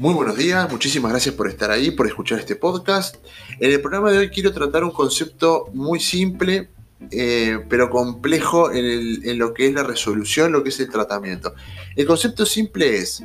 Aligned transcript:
Muy 0.00 0.14
buenos 0.14 0.38
días, 0.38 0.72
muchísimas 0.72 1.10
gracias 1.10 1.34
por 1.34 1.46
estar 1.46 1.70
ahí, 1.70 1.90
por 1.90 2.06
escuchar 2.06 2.38
este 2.38 2.56
podcast. 2.56 3.16
En 3.58 3.70
el 3.70 3.82
programa 3.82 4.10
de 4.10 4.16
hoy 4.16 4.30
quiero 4.30 4.50
tratar 4.50 4.82
un 4.82 4.92
concepto 4.92 5.66
muy 5.74 6.00
simple, 6.00 6.70
eh, 7.10 7.58
pero 7.68 7.90
complejo 7.90 8.72
en, 8.72 9.38
lo 9.38 9.52
que 9.52 9.66
es 9.66 9.74
la 9.74 9.82
resolución, 9.82 10.52
lo 10.52 10.62
que 10.62 10.70
es 10.70 10.80
el 10.80 10.88
tratamiento. 10.88 11.54
El 11.96 12.06
concepto 12.06 12.46
simple 12.46 12.96
es, 12.96 13.22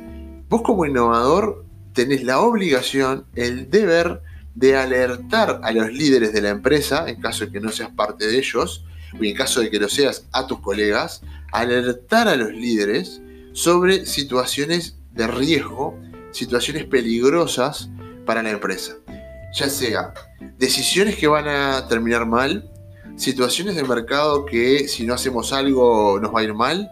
vos 0.50 0.60
como 0.60 0.84
innovador 0.84 1.64
tenés 1.94 2.22
la 2.24 2.40
obligación, 2.40 3.24
el 3.34 3.70
deber 3.70 4.20
de 4.54 4.76
alertar 4.76 5.60
a 5.62 5.72
los 5.72 5.90
líderes 5.90 6.34
de 6.34 6.42
la 6.42 6.50
empresa, 6.50 7.08
en 7.08 7.22
caso 7.22 7.46
de 7.46 7.52
que 7.52 7.60
no 7.60 7.72
seas 7.72 7.92
parte 7.92 8.26
de 8.26 8.36
ellos, 8.36 8.84
o 9.18 9.24
en 9.24 9.34
caso 9.34 9.62
de 9.62 9.70
que 9.70 9.80
lo 9.80 9.88
seas 9.88 10.26
a 10.30 10.46
tus 10.46 10.60
colegas, 10.60 11.22
alertar 11.52 12.28
a 12.28 12.36
los 12.36 12.52
líderes 12.52 13.22
sobre 13.54 14.04
situaciones 14.04 14.98
de 15.14 15.26
riesgo 15.26 15.98
situaciones 16.30 16.84
peligrosas 16.84 17.90
para 18.24 18.42
la 18.42 18.50
empresa. 18.50 18.96
Ya 19.54 19.68
sea 19.68 20.12
decisiones 20.58 21.16
que 21.16 21.26
van 21.26 21.48
a 21.48 21.86
terminar 21.88 22.26
mal, 22.26 22.70
situaciones 23.16 23.76
de 23.76 23.84
mercado 23.84 24.44
que 24.44 24.88
si 24.88 25.06
no 25.06 25.14
hacemos 25.14 25.52
algo 25.52 26.20
nos 26.20 26.34
va 26.34 26.40
a 26.40 26.44
ir 26.44 26.54
mal, 26.54 26.90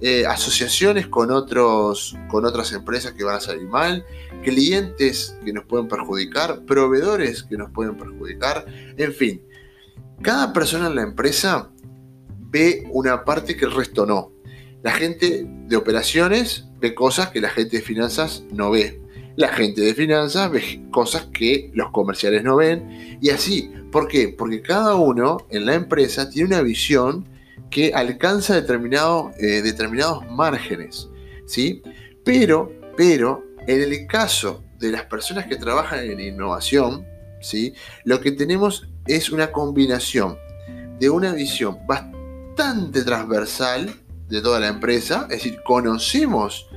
eh, 0.00 0.24
asociaciones 0.26 1.08
con, 1.08 1.30
otros, 1.30 2.16
con 2.28 2.46
otras 2.46 2.72
empresas 2.72 3.12
que 3.12 3.22
van 3.22 3.36
a 3.36 3.40
salir 3.40 3.68
mal, 3.68 4.04
clientes 4.42 5.36
que 5.44 5.52
nos 5.52 5.66
pueden 5.66 5.88
perjudicar, 5.88 6.64
proveedores 6.64 7.42
que 7.42 7.58
nos 7.58 7.70
pueden 7.70 7.96
perjudicar, 7.96 8.64
en 8.96 9.12
fin. 9.12 9.42
Cada 10.22 10.52
persona 10.52 10.86
en 10.86 10.94
la 10.94 11.02
empresa 11.02 11.70
ve 12.38 12.84
una 12.90 13.24
parte 13.24 13.56
que 13.56 13.66
el 13.66 13.72
resto 13.72 14.06
no. 14.06 14.32
La 14.82 14.92
gente 14.92 15.44
de 15.46 15.76
operaciones 15.76 16.66
ve 16.80 16.94
cosas 16.94 17.28
que 17.30 17.40
la 17.40 17.50
gente 17.50 17.76
de 17.78 17.82
finanzas 17.82 18.44
no 18.50 18.70
ve. 18.70 19.00
La 19.36 19.48
gente 19.48 19.82
de 19.82 19.94
finanzas 19.94 20.50
ve 20.50 20.82
cosas 20.90 21.28
que 21.32 21.70
los 21.74 21.90
comerciales 21.90 22.42
no 22.42 22.56
ven. 22.56 23.18
Y 23.20 23.30
así, 23.30 23.70
¿por 23.92 24.08
qué? 24.08 24.34
Porque 24.36 24.62
cada 24.62 24.94
uno 24.94 25.46
en 25.50 25.66
la 25.66 25.74
empresa 25.74 26.30
tiene 26.30 26.48
una 26.48 26.62
visión 26.62 27.28
que 27.70 27.92
alcanza 27.94 28.58
eh, 28.58 28.62
determinados 29.62 30.26
márgenes. 30.30 31.08
¿sí? 31.46 31.82
Pero, 32.24 32.72
pero, 32.96 33.44
en 33.66 33.82
el 33.82 34.06
caso 34.06 34.64
de 34.78 34.90
las 34.90 35.04
personas 35.04 35.46
que 35.46 35.56
trabajan 35.56 36.00
en 36.00 36.20
innovación, 36.20 37.06
¿sí? 37.40 37.74
lo 38.04 38.20
que 38.20 38.32
tenemos 38.32 38.88
es 39.06 39.30
una 39.30 39.52
combinación 39.52 40.38
de 40.98 41.10
una 41.10 41.32
visión 41.32 41.78
bastante 41.86 43.02
transversal 43.02 43.99
de 44.30 44.40
toda 44.40 44.60
la 44.60 44.68
empresa, 44.68 45.26
es 45.30 45.42
decir, 45.42 45.60
conocemos 45.64 46.68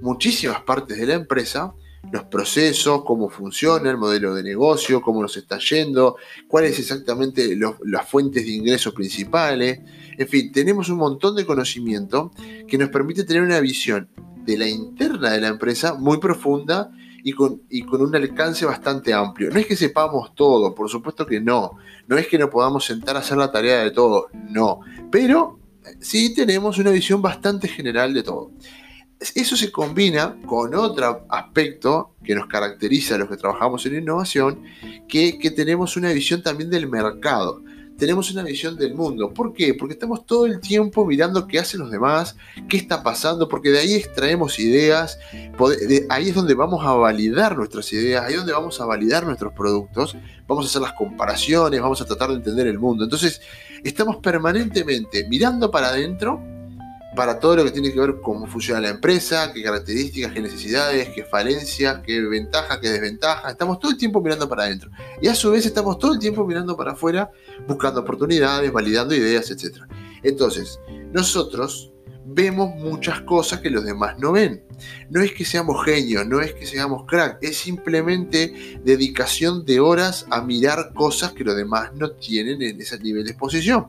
muchísimas 0.00 0.62
partes 0.62 0.98
de 0.98 1.06
la 1.06 1.14
empresa, 1.14 1.74
los 2.12 2.24
procesos, 2.24 3.02
cómo 3.04 3.28
funciona 3.28 3.90
el 3.90 3.96
modelo 3.96 4.34
de 4.34 4.42
negocio, 4.42 5.00
cómo 5.00 5.22
nos 5.22 5.36
está 5.36 5.58
yendo, 5.58 6.16
cuáles 6.48 6.78
exactamente 6.78 7.56
las 7.84 8.08
fuentes 8.08 8.44
de 8.44 8.52
ingresos 8.52 8.94
principales. 8.94 9.80
En 10.16 10.28
fin, 10.28 10.50
tenemos 10.52 10.88
un 10.88 10.98
montón 10.98 11.36
de 11.36 11.46
conocimiento 11.46 12.32
que 12.66 12.78
nos 12.78 12.88
permite 12.88 13.24
tener 13.24 13.42
una 13.42 13.60
visión 13.60 14.08
de 14.44 14.58
la 14.58 14.68
interna 14.68 15.30
de 15.30 15.40
la 15.40 15.48
empresa 15.48 15.94
muy 15.94 16.18
profunda 16.18 16.90
y 17.22 17.32
con, 17.32 17.62
y 17.68 17.82
con 17.82 18.00
un 18.00 18.16
alcance 18.16 18.64
bastante 18.64 19.12
amplio. 19.12 19.50
No 19.50 19.58
es 19.58 19.66
que 19.66 19.76
sepamos 19.76 20.34
todo, 20.34 20.74
por 20.74 20.88
supuesto 20.88 21.26
que 21.26 21.40
no. 21.40 21.72
No 22.08 22.16
es 22.16 22.26
que 22.26 22.38
no 22.38 22.48
podamos 22.48 22.86
sentar 22.86 23.16
a 23.16 23.20
hacer 23.20 23.36
la 23.36 23.52
tarea 23.52 23.84
de 23.84 23.90
todo, 23.90 24.28
no. 24.32 24.80
Pero 25.10 25.59
sí 26.00 26.34
tenemos 26.34 26.78
una 26.78 26.90
visión 26.90 27.22
bastante 27.22 27.68
general 27.68 28.14
de 28.14 28.22
todo. 28.22 28.50
Eso 29.34 29.56
se 29.56 29.70
combina 29.70 30.38
con 30.46 30.74
otro 30.74 31.26
aspecto 31.28 32.14
que 32.24 32.34
nos 32.34 32.46
caracteriza 32.46 33.16
a 33.16 33.18
los 33.18 33.28
que 33.28 33.36
trabajamos 33.36 33.84
en 33.84 33.98
innovación, 33.98 34.62
que, 35.08 35.38
que 35.38 35.50
tenemos 35.50 35.96
una 35.96 36.10
visión 36.12 36.42
también 36.42 36.70
del 36.70 36.88
mercado 36.88 37.62
tenemos 38.00 38.30
una 38.32 38.42
visión 38.42 38.76
del 38.76 38.94
mundo. 38.94 39.32
¿Por 39.32 39.52
qué? 39.52 39.74
Porque 39.74 39.92
estamos 39.92 40.24
todo 40.24 40.46
el 40.46 40.58
tiempo 40.58 41.04
mirando 41.04 41.46
qué 41.46 41.58
hacen 41.58 41.80
los 41.80 41.90
demás, 41.90 42.34
qué 42.66 42.78
está 42.78 43.02
pasando, 43.02 43.46
porque 43.46 43.70
de 43.70 43.78
ahí 43.78 43.92
extraemos 43.92 44.58
ideas, 44.58 45.18
ahí 46.08 46.30
es 46.30 46.34
donde 46.34 46.54
vamos 46.54 46.84
a 46.84 46.94
validar 46.94 47.56
nuestras 47.56 47.92
ideas, 47.92 48.24
ahí 48.24 48.32
es 48.32 48.38
donde 48.38 48.54
vamos 48.54 48.80
a 48.80 48.86
validar 48.86 49.24
nuestros 49.24 49.52
productos, 49.52 50.16
vamos 50.48 50.64
a 50.64 50.68
hacer 50.68 50.80
las 50.80 50.94
comparaciones, 50.94 51.80
vamos 51.80 52.00
a 52.00 52.06
tratar 52.06 52.30
de 52.30 52.36
entender 52.36 52.66
el 52.66 52.78
mundo. 52.78 53.04
Entonces, 53.04 53.42
estamos 53.84 54.16
permanentemente 54.18 55.26
mirando 55.28 55.70
para 55.70 55.88
adentro 55.88 56.40
para 57.14 57.40
todo 57.40 57.56
lo 57.56 57.64
que 57.64 57.70
tiene 57.72 57.92
que 57.92 57.98
ver 57.98 58.20
cómo 58.20 58.46
funciona 58.46 58.80
la 58.80 58.90
empresa, 58.90 59.52
qué 59.52 59.62
características, 59.62 60.32
qué 60.32 60.40
necesidades, 60.40 61.08
qué 61.08 61.24
falencias, 61.24 62.00
qué 62.04 62.20
ventajas, 62.20 62.78
qué 62.78 62.88
desventajas. 62.88 63.52
Estamos 63.52 63.80
todo 63.80 63.90
el 63.90 63.98
tiempo 63.98 64.20
mirando 64.20 64.48
para 64.48 64.64
adentro. 64.64 64.90
Y 65.20 65.28
a 65.28 65.34
su 65.34 65.50
vez 65.50 65.66
estamos 65.66 65.98
todo 65.98 66.12
el 66.12 66.18
tiempo 66.18 66.46
mirando 66.46 66.76
para 66.76 66.92
afuera, 66.92 67.30
buscando 67.66 68.00
oportunidades, 68.00 68.72
validando 68.72 69.14
ideas, 69.14 69.50
etc. 69.50 69.82
Entonces, 70.22 70.78
nosotros 71.12 71.89
vemos 72.26 72.74
muchas 72.76 73.20
cosas 73.22 73.60
que 73.60 73.70
los 73.70 73.84
demás 73.84 74.18
no 74.18 74.32
ven. 74.32 74.62
No 75.10 75.22
es 75.22 75.32
que 75.32 75.44
seamos 75.44 75.84
genios, 75.84 76.26
no 76.26 76.40
es 76.40 76.54
que 76.54 76.66
seamos 76.66 77.04
crack, 77.06 77.38
es 77.42 77.58
simplemente 77.58 78.78
dedicación 78.84 79.64
de 79.64 79.80
horas 79.80 80.26
a 80.30 80.42
mirar 80.42 80.92
cosas 80.94 81.32
que 81.32 81.44
los 81.44 81.56
demás 81.56 81.92
no 81.94 82.10
tienen 82.12 82.62
en 82.62 82.80
ese 82.80 82.98
nivel 82.98 83.24
de 83.24 83.30
exposición. 83.30 83.88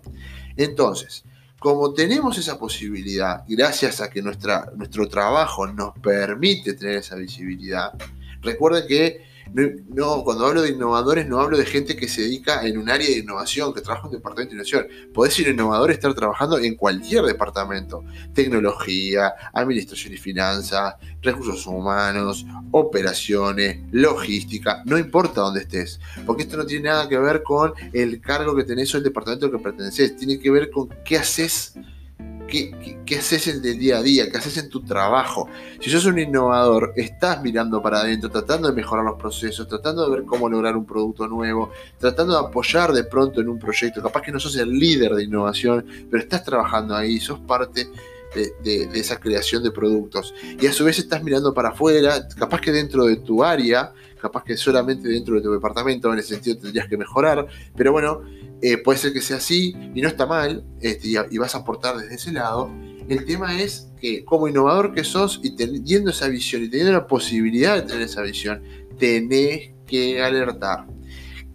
Entonces, 0.57 1.23
como 1.59 1.93
tenemos 1.93 2.37
esa 2.37 2.57
posibilidad, 2.57 3.43
gracias 3.47 4.01
a 4.01 4.09
que 4.09 4.21
nuestra, 4.21 4.71
nuestro 4.75 5.07
trabajo 5.07 5.67
nos 5.67 5.97
permite 5.99 6.73
tener 6.73 6.97
esa 6.97 7.15
visibilidad, 7.15 7.93
recuerden 8.41 8.87
que 8.87 9.30
no, 9.53 10.23
cuando 10.23 10.45
hablo 10.45 10.61
de 10.61 10.69
innovadores 10.69 11.27
no 11.27 11.39
hablo 11.39 11.57
de 11.57 11.65
gente 11.65 11.95
que 11.95 12.07
se 12.07 12.21
dedica 12.21 12.65
en 12.65 12.77
un 12.77 12.89
área 12.89 13.07
de 13.07 13.19
innovación, 13.19 13.73
que 13.73 13.81
trabaja 13.81 14.07
en 14.07 14.11
un 14.13 14.17
departamento 14.17 14.51
de 14.51 14.55
innovación. 14.55 14.87
Podés 15.13 15.33
ser 15.33 15.49
innovador 15.49 15.91
estar 15.91 16.13
trabajando 16.13 16.57
en 16.57 16.75
cualquier 16.75 17.23
departamento. 17.23 18.03
Tecnología, 18.33 19.33
administración 19.53 20.13
y 20.13 20.17
finanzas, 20.17 20.95
recursos 21.21 21.65
humanos, 21.67 22.45
operaciones, 22.71 23.79
logística, 23.91 24.83
no 24.85 24.97
importa 24.97 25.41
dónde 25.41 25.61
estés. 25.61 25.99
Porque 26.25 26.43
esto 26.43 26.57
no 26.57 26.65
tiene 26.65 26.89
nada 26.89 27.09
que 27.09 27.17
ver 27.17 27.43
con 27.43 27.73
el 27.93 28.21
cargo 28.21 28.55
que 28.55 28.63
tenés 28.63 28.93
o 28.93 28.97
el 28.97 29.03
departamento 29.03 29.45
al 29.47 29.51
que 29.51 29.59
perteneces. 29.59 30.15
Tiene 30.15 30.39
que 30.39 30.49
ver 30.49 30.69
con 30.69 30.89
qué 31.03 31.17
haces 31.17 31.73
¿Qué, 32.51 33.17
haces 33.17 33.47
en 33.47 33.63
el 33.63 33.79
día 33.79 33.99
a 33.99 34.01
día? 34.01 34.29
¿Qué 34.29 34.37
haces 34.37 34.57
en 34.57 34.69
tu 34.69 34.83
trabajo? 34.83 35.47
Si 35.79 35.89
sos 35.89 36.05
un 36.05 36.19
innovador, 36.19 36.91
estás 36.97 37.41
mirando 37.41 37.81
para 37.81 37.99
adentro, 37.99 38.29
tratando 38.29 38.67
de 38.67 38.73
mejorar 38.75 39.05
los 39.05 39.17
procesos, 39.17 39.69
tratando 39.69 40.03
de 40.03 40.17
ver 40.17 40.25
cómo 40.25 40.49
lograr 40.49 40.75
un 40.75 40.85
producto 40.85 41.27
nuevo, 41.27 41.71
tratando 41.97 42.33
de 42.33 42.45
apoyar 42.45 42.91
de 42.91 43.05
pronto 43.05 43.39
en 43.39 43.47
un 43.47 43.57
proyecto. 43.57 44.03
Capaz 44.03 44.21
que 44.21 44.33
no 44.33 44.39
sos 44.39 44.57
el 44.57 44.69
líder 44.69 45.13
de 45.15 45.23
innovación, 45.23 45.85
pero 46.09 46.21
estás 46.21 46.43
trabajando 46.43 46.93
ahí, 46.93 47.21
sos 47.21 47.39
parte 47.39 47.87
de, 48.33 48.89
esa 48.93 49.19
creación 49.19 49.63
de 49.63 49.71
productos. 49.71 50.33
Y 50.59 50.67
a 50.67 50.73
su 50.73 50.85
vez 50.85 50.99
estás 50.99 51.23
mirando 51.23 51.53
para 51.53 51.69
afuera, 51.69 52.27
capaz 52.37 52.61
que 52.61 52.71
dentro 52.71 53.05
de 53.05 53.17
tu 53.17 53.43
área, 53.43 53.93
capaz 54.21 54.43
que 54.43 54.57
solamente 54.57 55.07
dentro 55.07 55.35
de 55.35 55.41
tu 55.41 55.51
departamento, 55.51 56.11
en 56.11 56.19
ese 56.19 56.35
sentido 56.35 56.57
tendrías 56.57 56.87
que 56.87 56.97
mejorar, 56.97 57.47
pero 57.75 57.91
bueno, 57.91 58.21
eh, 58.61 58.77
puede 58.77 58.99
ser 58.99 59.13
que 59.13 59.21
sea 59.21 59.37
así 59.37 59.75
y 59.95 60.01
no 60.01 60.07
está 60.07 60.25
mal, 60.25 60.63
este, 60.81 61.07
y, 61.07 61.37
vas 61.37 61.55
a 61.55 61.59
aportar 61.59 61.97
desde 61.97 62.15
ese 62.15 62.31
lado. 62.31 62.71
El 63.09 63.25
tema 63.25 63.59
es 63.59 63.89
que 63.99 64.23
como 64.23 64.47
innovador 64.47 64.93
que 64.93 65.03
sos 65.03 65.39
y 65.43 65.55
teniendo 65.55 66.11
esa 66.11 66.27
visión 66.27 66.63
y 66.63 66.69
teniendo 66.69 66.93
la 66.93 67.07
posibilidad 67.07 67.75
de 67.75 67.81
tener 67.81 68.03
esa 68.03 68.21
visión, 68.21 68.63
tenés 68.97 69.71
que 69.87 70.21
alertar. 70.21 70.85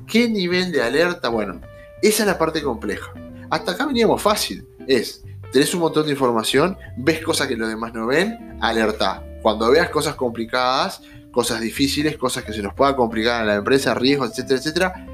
¿Qué 0.06 0.28
nivel 0.28 0.72
de 0.72 0.82
alerta? 0.82 1.28
Bueno, 1.28 1.60
esa 2.02 2.22
es 2.24 2.26
la 2.26 2.38
parte 2.38 2.62
compleja. 2.62 3.12
Hasta 3.50 3.72
acá 3.72 3.86
veníamos 3.86 4.20
fácil. 4.20 4.66
Es, 4.86 5.24
tenés 5.52 5.74
un 5.74 5.80
montón 5.80 6.06
de 6.06 6.12
información, 6.12 6.76
ves 6.96 7.22
cosas 7.22 7.48
que 7.48 7.56
los 7.56 7.68
demás 7.68 7.92
no 7.92 8.06
ven, 8.06 8.58
alerta. 8.60 9.22
Cuando 9.42 9.70
veas 9.70 9.90
cosas 9.90 10.14
complicadas, 10.14 11.02
cosas 11.32 11.60
difíciles, 11.60 12.16
cosas 12.16 12.44
que 12.44 12.52
se 12.52 12.62
nos 12.62 12.74
pueda 12.74 12.96
complicar 12.96 13.42
a 13.42 13.44
la 13.44 13.54
empresa, 13.56 13.94
riesgos, 13.94 14.30
etcétera, 14.30 14.58
etcétera, 14.58 15.06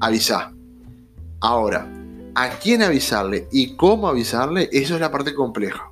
avisa 0.00 0.52
Ahora, 1.40 1.90
¿a 2.34 2.50
quién 2.58 2.82
avisarle 2.82 3.48
y 3.50 3.76
cómo 3.76 4.08
avisarle? 4.08 4.68
Eso 4.72 4.94
es 4.94 5.00
la 5.00 5.10
parte 5.10 5.34
compleja. 5.34 5.90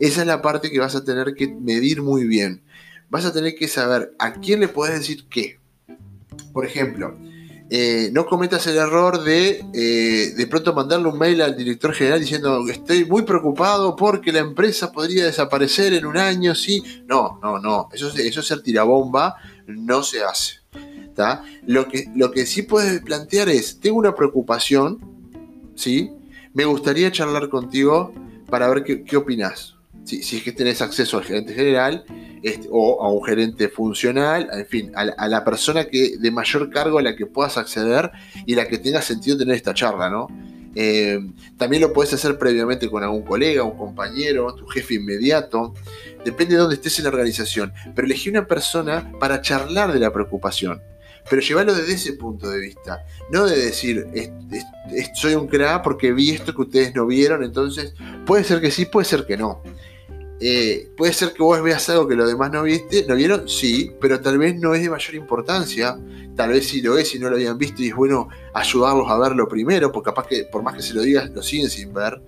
Esa 0.00 0.22
es 0.22 0.26
la 0.26 0.42
parte 0.42 0.70
que 0.70 0.80
vas 0.80 0.96
a 0.96 1.04
tener 1.04 1.34
que 1.34 1.48
medir 1.48 2.02
muy 2.02 2.26
bien. 2.26 2.64
Vas 3.08 3.24
a 3.24 3.32
tener 3.32 3.54
que 3.54 3.68
saber 3.68 4.14
a 4.18 4.32
quién 4.32 4.58
le 4.58 4.68
puedes 4.68 4.98
decir 4.98 5.28
qué. 5.28 5.60
Por 6.52 6.66
ejemplo, 6.66 7.16
eh, 7.70 8.10
no 8.12 8.26
cometas 8.26 8.66
el 8.66 8.76
error 8.76 9.22
de 9.22 9.64
eh, 9.72 10.34
de 10.36 10.46
pronto 10.46 10.74
mandarle 10.74 11.08
un 11.08 11.18
mail 11.18 11.40
al 11.40 11.56
director 11.56 11.94
general 11.94 12.20
diciendo 12.20 12.62
estoy 12.68 13.04
muy 13.06 13.22
preocupado 13.22 13.96
porque 13.96 14.32
la 14.32 14.40
empresa 14.40 14.92
podría 14.92 15.24
desaparecer 15.24 15.94
en 15.94 16.06
un 16.06 16.16
año, 16.16 16.54
sí. 16.54 16.82
No, 17.06 17.38
no, 17.42 17.58
no. 17.58 17.88
Eso, 17.92 18.08
eso 18.08 18.40
es 18.40 18.46
ser 18.46 18.62
tirabomba, 18.62 19.36
no 19.66 20.02
se 20.02 20.22
hace. 20.22 20.64
Lo, 21.66 21.88
que, 21.88 22.06
lo 22.14 22.30
que 22.30 22.46
sí 22.46 22.62
puedes 22.62 23.00
plantear 23.02 23.48
es, 23.48 23.78
tengo 23.78 23.98
una 23.98 24.14
preocupación, 24.14 24.98
¿sí? 25.76 26.10
Me 26.52 26.64
gustaría 26.64 27.12
charlar 27.12 27.48
contigo 27.48 28.12
para 28.50 28.68
ver 28.68 28.84
qué, 28.84 29.04
qué 29.04 29.16
opinas. 29.16 29.76
Si, 30.04 30.22
si, 30.22 30.38
es 30.38 30.42
que 30.42 30.52
tenés 30.52 30.82
acceso 30.82 31.16
al 31.16 31.24
gerente 31.24 31.54
general, 31.54 32.04
este, 32.44 32.68
o 32.70 33.02
a 33.02 33.10
un 33.10 33.24
gerente 33.24 33.70
funcional, 33.70 34.50
en 34.52 34.66
fin, 34.66 34.92
a, 34.94 35.28
la 35.28 35.44
persona 35.44 35.86
que 35.86 36.18
de 36.18 36.30
mayor 36.30 36.68
cargo 36.68 36.98
a 36.98 37.02
la 37.02 37.16
que 37.16 37.24
puedas 37.24 37.56
acceder 37.56 38.10
y 38.44 38.54
la 38.54 38.68
que 38.68 38.76
tenga 38.76 39.00
sentido 39.00 39.38
tener 39.38 39.56
esta 39.56 39.72
charla, 39.72 40.10
¿no? 40.10 40.28
Eh, 40.74 41.20
también 41.56 41.80
lo 41.80 41.94
puedes 41.94 42.12
hacer 42.12 42.36
previamente 42.36 42.90
con 42.90 43.02
algún 43.02 43.22
colega, 43.22 43.62
un 43.62 43.78
compañero, 43.78 44.54
tu 44.54 44.66
jefe 44.66 44.96
inmediato. 44.96 45.72
Depende 46.22 46.56
de 46.56 46.60
dónde 46.60 46.74
estés 46.74 46.98
en 46.98 47.04
la 47.04 47.10
organización. 47.12 47.72
Pero 47.94 48.04
elegí 48.04 48.28
una 48.28 48.46
persona 48.46 49.10
para 49.18 49.40
charlar 49.40 49.94
de 49.94 50.00
la 50.00 50.12
preocupación. 50.12 50.82
Pero 51.30 51.40
llevarlo 51.40 51.74
desde 51.74 51.94
ese 51.94 52.12
punto 52.12 52.50
de 52.50 52.60
vista. 52.60 53.06
No 53.30 53.46
de 53.46 53.56
decir, 53.56 54.06
soy 55.14 55.34
un 55.34 55.46
crack 55.46 55.82
porque 55.82 56.12
vi 56.12 56.32
esto 56.32 56.54
que 56.54 56.60
ustedes 56.60 56.94
no 56.94 57.06
vieron. 57.06 57.42
Entonces, 57.42 57.94
puede 58.26 58.44
ser 58.44 58.60
que 58.60 58.70
sí, 58.70 58.84
puede 58.84 59.06
ser 59.06 59.24
que 59.24 59.38
no. 59.38 59.62
Eh, 60.46 60.90
puede 60.94 61.14
ser 61.14 61.32
que 61.32 61.42
vos 61.42 61.62
veas 61.62 61.88
algo 61.88 62.06
que 62.06 62.14
los 62.14 62.28
demás 62.28 62.52
no 62.52 62.64
viste, 62.64 63.06
¿no 63.08 63.14
vieron? 63.14 63.48
Sí, 63.48 63.92
pero 63.98 64.20
tal 64.20 64.36
vez 64.36 64.54
no 64.60 64.74
es 64.74 64.82
de 64.82 64.90
mayor 64.90 65.14
importancia. 65.14 65.98
Tal 66.36 66.50
vez 66.50 66.68
sí 66.68 66.82
lo 66.82 66.98
es 66.98 67.14
y 67.14 67.18
no 67.18 67.30
lo 67.30 67.36
habían 67.36 67.56
visto 67.56 67.82
y 67.82 67.88
es 67.88 67.94
bueno 67.94 68.28
ayudarlos 68.52 69.10
a 69.10 69.18
verlo 69.18 69.48
primero, 69.48 69.90
porque 69.90 70.10
capaz 70.10 70.26
que 70.26 70.44
por 70.44 70.62
más 70.62 70.74
que 70.74 70.82
se 70.82 70.92
lo 70.92 71.00
digas, 71.00 71.30
lo 71.30 71.42
siguen 71.42 71.70
sin 71.70 71.94
ver. 71.94 72.20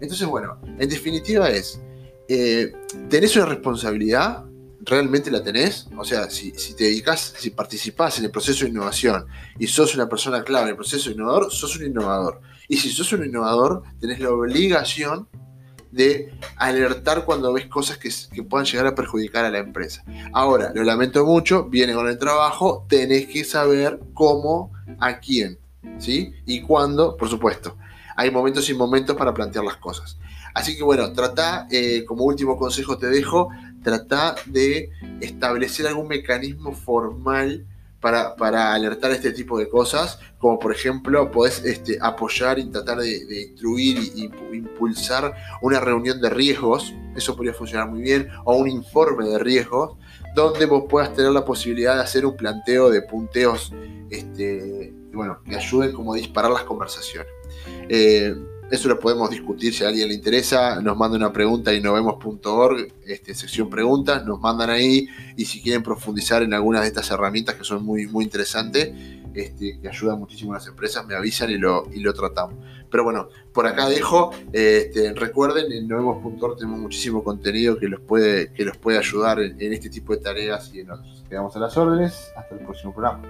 Entonces, 0.00 0.26
bueno, 0.26 0.58
en 0.78 0.88
definitiva 0.88 1.50
es, 1.50 1.78
eh, 2.26 2.72
¿tenés 3.10 3.36
una 3.36 3.44
responsabilidad? 3.44 4.46
¿Realmente 4.80 5.30
la 5.30 5.42
tenés? 5.42 5.88
O 5.98 6.06
sea, 6.06 6.30
si, 6.30 6.52
si 6.52 6.74
te 6.74 6.84
dedicas, 6.84 7.34
si 7.36 7.50
participás 7.50 8.18
en 8.18 8.24
el 8.24 8.30
proceso 8.30 8.64
de 8.64 8.70
innovación 8.70 9.26
y 9.58 9.66
sos 9.66 9.94
una 9.94 10.08
persona 10.08 10.42
clave 10.42 10.64
en 10.64 10.70
el 10.70 10.76
proceso 10.76 11.10
innovador, 11.10 11.52
sos 11.52 11.76
un 11.76 11.84
innovador. 11.84 12.40
Y 12.66 12.78
si 12.78 12.88
sos 12.88 13.12
un 13.12 13.26
innovador, 13.26 13.82
tenés 14.00 14.20
la 14.20 14.30
obligación 14.30 15.28
de 15.90 16.32
alertar 16.56 17.24
cuando 17.24 17.52
ves 17.52 17.66
cosas 17.66 17.98
que, 17.98 18.42
puedan 18.42 18.66
llegar 18.66 18.86
a 18.86 18.94
perjudicar 18.94 19.44
a 19.44 19.50
la 19.50 19.58
empresa. 19.58 20.04
Ahora, 20.32 20.72
lo 20.74 20.84
lamento 20.84 21.24
mucho, 21.24 21.64
viene 21.64 21.94
con 21.94 22.08
el 22.08 22.18
trabajo, 22.18 22.86
tenés 22.88 23.26
que 23.26 23.44
saber 23.44 24.00
cómo, 24.14 24.72
a 24.98 25.18
quién, 25.18 25.58
¿sí? 25.98 26.34
Y 26.46 26.62
cuándo, 26.62 27.16
por 27.16 27.28
supuesto. 27.28 27.76
Hay 28.16 28.30
momentos 28.30 28.68
y 28.68 28.74
momentos 28.74 29.16
para 29.16 29.32
plantear 29.32 29.64
las 29.64 29.76
cosas. 29.76 30.18
Así 30.54 30.76
que 30.76 30.82
bueno, 30.82 31.12
trata, 31.12 31.68
eh, 31.70 32.04
como 32.04 32.24
último 32.24 32.56
consejo 32.56 32.98
te 32.98 33.06
dejo, 33.06 33.48
trata 33.82 34.34
de 34.46 34.90
establecer 35.20 35.86
algún 35.86 36.08
mecanismo 36.08 36.72
formal 36.72 37.64
para, 38.00 38.72
alertar 38.72 39.10
este 39.10 39.32
tipo 39.32 39.58
de 39.58 39.68
cosas, 39.68 40.20
como 40.38 40.58
por 40.58 40.72
ejemplo 40.72 41.30
podés 41.30 41.64
este, 41.64 41.98
apoyar 42.00 42.58
y 42.58 42.66
tratar 42.66 42.98
de, 42.98 43.48
instruir 43.48 43.98
y, 44.14 44.30
impulsar 44.52 45.34
una 45.62 45.80
reunión 45.80 46.20
de 46.20 46.30
riesgos, 46.30 46.94
eso 47.16 47.34
podría 47.34 47.54
funcionar 47.54 47.88
muy 47.88 48.02
bien, 48.02 48.28
o 48.44 48.56
un 48.56 48.68
informe 48.68 49.26
de 49.26 49.38
riesgos, 49.38 49.96
donde 50.34 50.66
vos 50.66 50.84
puedas 50.88 51.12
tener 51.14 51.32
la 51.32 51.44
posibilidad 51.44 51.96
de 51.96 52.02
hacer 52.02 52.24
un 52.24 52.36
planteo 52.36 52.90
de 52.90 53.02
punteos 53.02 53.72
este, 54.10 54.94
bueno, 55.12 55.40
que 55.44 55.56
ayuden 55.56 55.92
como 55.92 56.14
a 56.14 56.16
disparar 56.16 56.50
las 56.50 56.62
conversaciones. 56.62 57.32
Eh, 57.88 58.34
eso 58.70 58.88
lo 58.88 58.98
podemos 58.98 59.30
discutir 59.30 59.72
si 59.72 59.84
a 59.84 59.88
alguien 59.88 60.08
le 60.08 60.14
interesa. 60.14 60.80
Nos 60.82 60.96
manda 60.96 61.16
una 61.16 61.32
pregunta 61.32 61.70
a 61.70 61.74
innovemos.org, 61.74 62.88
este, 63.06 63.34
sección 63.34 63.70
preguntas, 63.70 64.24
nos 64.24 64.40
mandan 64.40 64.70
ahí. 64.70 65.08
Y 65.36 65.44
si 65.44 65.62
quieren 65.62 65.82
profundizar 65.82 66.42
en 66.42 66.52
algunas 66.52 66.82
de 66.82 66.88
estas 66.88 67.10
herramientas 67.10 67.54
que 67.54 67.64
son 67.64 67.84
muy, 67.84 68.06
muy 68.06 68.24
interesantes, 68.24 68.90
este, 69.34 69.78
que 69.80 69.88
ayudan 69.88 70.18
muchísimo 70.18 70.52
a 70.52 70.56
las 70.56 70.66
empresas, 70.66 71.06
me 71.06 71.14
avisan 71.14 71.50
y 71.50 71.58
lo, 71.58 71.86
y 71.92 72.00
lo 72.00 72.12
tratamos. 72.12 72.56
Pero 72.90 73.04
bueno, 73.04 73.28
por 73.52 73.66
acá 73.66 73.88
dejo. 73.88 74.32
Este, 74.52 75.12
recuerden, 75.14 75.72
en 75.72 75.84
innovemos.org 75.84 76.58
tenemos 76.58 76.80
muchísimo 76.80 77.24
contenido 77.24 77.78
que 77.78 77.88
los 77.88 78.00
puede, 78.00 78.52
que 78.52 78.64
los 78.64 78.76
puede 78.76 78.98
ayudar 78.98 79.40
en, 79.40 79.60
en 79.60 79.72
este 79.72 79.88
tipo 79.88 80.14
de 80.14 80.20
tareas 80.20 80.72
y 80.74 80.80
en 80.80 80.90
otros. 80.90 81.24
Quedamos 81.28 81.54
a 81.56 81.58
las 81.58 81.76
órdenes. 81.76 82.32
Hasta 82.36 82.54
el 82.54 82.60
próximo 82.60 82.92
programa. 82.92 83.22